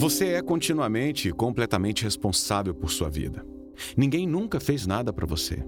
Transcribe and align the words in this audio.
Você 0.00 0.26
é 0.26 0.40
continuamente 0.40 1.28
e 1.28 1.32
completamente 1.32 2.04
responsável 2.04 2.72
por 2.72 2.88
sua 2.88 3.10
vida. 3.10 3.44
Ninguém 3.96 4.28
nunca 4.28 4.60
fez 4.60 4.86
nada 4.86 5.12
para 5.12 5.26
você. 5.26 5.58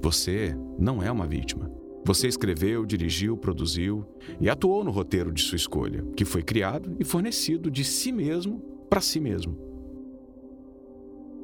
Você 0.00 0.56
não 0.78 1.02
é 1.02 1.10
uma 1.10 1.26
vítima. 1.26 1.68
Você 2.04 2.28
escreveu, 2.28 2.86
dirigiu, 2.86 3.36
produziu 3.36 4.06
e 4.40 4.48
atuou 4.48 4.84
no 4.84 4.92
roteiro 4.92 5.32
de 5.32 5.42
sua 5.42 5.56
escolha, 5.56 6.04
que 6.16 6.24
foi 6.24 6.44
criado 6.44 6.94
e 7.00 7.04
fornecido 7.04 7.68
de 7.68 7.82
si 7.82 8.12
mesmo 8.12 8.60
para 8.88 9.00
si 9.00 9.18
mesmo. 9.18 9.58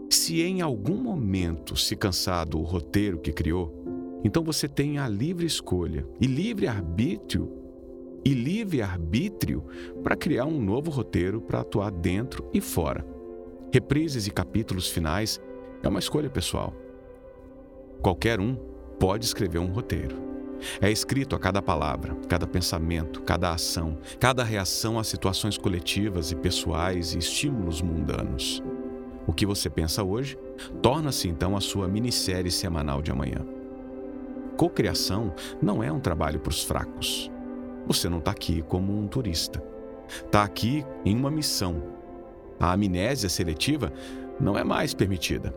Se 0.08 0.40
em 0.40 0.60
algum 0.60 1.02
momento 1.02 1.76
se 1.76 1.96
cansar 1.96 2.46
do 2.46 2.60
roteiro 2.60 3.18
que 3.18 3.32
criou, 3.32 4.20
então 4.22 4.44
você 4.44 4.68
tem 4.68 4.98
a 4.98 5.08
livre 5.08 5.44
escolha 5.44 6.06
e 6.20 6.26
livre 6.28 6.68
arbítrio 6.68 7.50
e 8.24 8.34
livre 8.34 8.82
arbítrio 8.82 9.64
para 10.02 10.16
criar 10.16 10.46
um 10.46 10.60
novo 10.60 10.90
roteiro 10.90 11.40
para 11.40 11.60
atuar 11.60 11.90
dentro 11.90 12.48
e 12.52 12.60
fora. 12.60 13.04
Reprises 13.72 14.26
e 14.26 14.30
capítulos 14.30 14.88
finais 14.88 15.40
é 15.82 15.88
uma 15.88 15.98
escolha 15.98 16.30
pessoal. 16.30 16.74
Qualquer 18.02 18.40
um 18.40 18.54
pode 18.98 19.24
escrever 19.24 19.58
um 19.58 19.72
roteiro. 19.72 20.16
É 20.80 20.90
escrito 20.90 21.36
a 21.36 21.38
cada 21.38 21.62
palavra, 21.62 22.16
cada 22.28 22.46
pensamento, 22.46 23.22
cada 23.22 23.52
ação, 23.52 23.98
cada 24.18 24.42
reação 24.42 24.98
a 24.98 25.04
situações 25.04 25.56
coletivas 25.56 26.32
e 26.32 26.36
pessoais 26.36 27.14
e 27.14 27.18
estímulos 27.18 27.80
mundanos. 27.80 28.62
O 29.26 29.32
que 29.32 29.46
você 29.46 29.68
pensa 29.68 30.02
hoje 30.02 30.38
torna-se 30.82 31.28
então 31.28 31.56
a 31.56 31.60
sua 31.60 31.86
minissérie 31.86 32.50
semanal 32.50 33.02
de 33.02 33.10
amanhã. 33.10 33.46
Cocriação 34.56 35.32
não 35.62 35.82
é 35.82 35.92
um 35.92 36.00
trabalho 36.00 36.40
para 36.40 36.50
os 36.50 36.64
fracos. 36.64 37.30
Você 37.88 38.06
não 38.06 38.18
está 38.18 38.32
aqui 38.32 38.62
como 38.68 38.96
um 38.96 39.08
turista. 39.08 39.64
Está 40.06 40.42
aqui 40.42 40.84
em 41.06 41.16
uma 41.16 41.30
missão. 41.30 41.82
A 42.60 42.74
amnésia 42.74 43.30
seletiva 43.30 43.90
não 44.38 44.58
é 44.58 44.62
mais 44.62 44.92
permitida. 44.92 45.54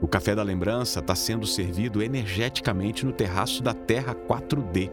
O 0.00 0.08
café 0.08 0.34
da 0.34 0.42
lembrança 0.42 0.98
está 0.98 1.14
sendo 1.14 1.46
servido 1.46 2.02
energeticamente 2.02 3.06
no 3.06 3.12
terraço 3.12 3.62
da 3.62 3.72
Terra 3.72 4.12
4D. 4.12 4.90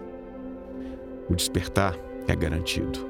O 1.28 1.36
despertar 1.36 1.98
é 2.28 2.36
garantido. 2.36 3.10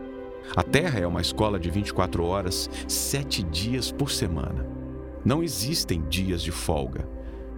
A 0.55 0.63
Terra 0.63 1.01
é 1.01 1.05
uma 1.05 1.19
escola 1.19 1.59
de 1.59 1.69
24 1.69 2.23
horas, 2.23 2.69
sete 2.87 3.43
dias 3.43 3.91
por 3.91 4.09
semana. 4.09 4.65
Não 5.25 5.43
existem 5.43 6.01
dias 6.07 6.41
de 6.41 6.51
folga. 6.51 7.05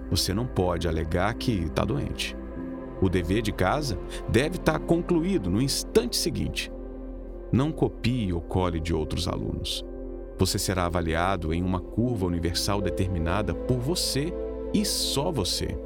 Você 0.09 0.33
não 0.33 0.47
pode 0.47 0.87
alegar 0.87 1.31
que 1.35 1.65
está 1.65 1.85
doente. 1.85 2.35
O 3.01 3.09
dever 3.09 3.41
de 3.41 3.51
casa 3.51 3.97
deve 4.29 4.57
estar 4.57 4.73
tá 4.73 4.79
concluído 4.79 5.49
no 5.49 5.61
instante 5.61 6.15
seguinte. 6.15 6.71
Não 7.51 7.71
copie 7.71 8.31
ou 8.31 8.39
cole 8.39 8.79
de 8.79 8.93
outros 8.93 9.27
alunos. 9.27 9.83
Você 10.37 10.57
será 10.57 10.85
avaliado 10.85 11.53
em 11.53 11.63
uma 11.63 11.79
curva 11.79 12.25
universal 12.25 12.81
determinada 12.81 13.53
por 13.53 13.79
você 13.79 14.33
e 14.73 14.85
só 14.85 15.31
você. 15.31 15.77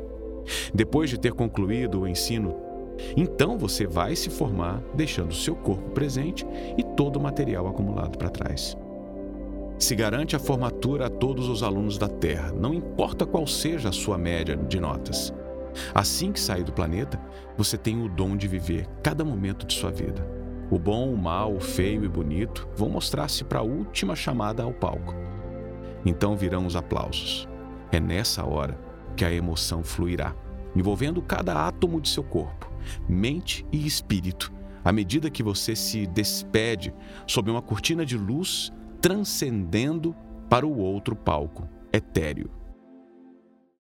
Depois 0.74 1.10
de 1.10 1.20
ter 1.20 1.34
concluído 1.34 2.02
o 2.02 2.08
ensino, 2.08 2.56
então 3.18 3.58
você 3.58 3.86
vai 3.86 4.16
se 4.16 4.30
formar, 4.30 4.82
deixando 4.94 5.34
seu 5.34 5.56
corpo 5.56 5.90
presente 5.92 6.46
e 6.78 6.84
todo 6.84 7.18
o 7.18 7.22
material 7.22 7.68
acumulado 7.68 8.18
para 8.18 8.30
trás. 8.30 8.78
Se 9.78 9.94
garante 9.96 10.36
a 10.36 10.40
formatura 10.40 11.08
a 11.08 11.10
todos 11.10 11.50
os 11.50 11.62
alunos 11.62 11.98
da 11.98 12.08
Terra, 12.08 12.54
não 12.54 12.74
importa 12.74 13.26
qual 13.26 13.46
seja 13.46 13.90
a 13.90 13.92
sua 13.92 14.18
média 14.18 14.56
de 14.56 14.80
notas. 14.80 15.34
Assim 15.94 16.32
que 16.32 16.40
sair 16.40 16.64
do 16.64 16.74
planeta, 16.74 17.20
você 17.58 17.78
tem 17.78 18.04
o 18.04 18.10
dom 18.10 18.36
de 18.36 18.48
viver 18.48 18.88
cada 19.04 19.24
momento 19.24 19.66
de 19.66 19.74
sua 19.74 19.92
vida. 19.92 20.26
O 20.70 20.80
bom, 20.80 21.14
o 21.14 21.18
mal, 21.18 21.56
o 21.56 21.60
feio 21.60 22.04
e 22.04 22.08
bonito 22.08 22.68
vão 22.76 22.90
mostrar-se 22.90 23.44
para 23.44 23.60
a 23.60 23.64
última 23.64 24.16
chamada 24.16 24.64
ao 24.64 24.74
palco. 24.74 25.14
Então 26.06 26.36
virão 26.36 26.66
os 26.66 26.76
aplausos. 26.76 27.48
É 27.92 28.00
nessa 28.00 28.46
hora 28.46 28.78
que 29.16 29.24
a 29.24 29.32
emoção 29.32 29.84
fluirá, 29.84 30.36
envolvendo 30.76 31.22
cada 31.22 31.68
átomo 31.68 32.02
de 32.02 32.10
seu 32.10 32.24
corpo, 32.24 32.72
mente 33.08 33.66
e 33.72 33.86
espírito, 33.86 34.52
à 34.84 34.92
medida 34.92 35.30
que 35.30 35.42
você 35.42 35.76
se 35.76 36.06
despede 36.06 36.94
sob 37.26 37.50
uma 37.50 37.62
cortina 37.62 38.06
de 38.06 38.18
luz 38.18 38.72
transcendendo 39.02 40.16
para 40.50 40.66
o 40.66 40.78
outro 40.78 41.16
palco 41.16 41.68
etéreo. 41.92 42.50